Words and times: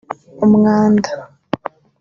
umwanda 0.45 1.11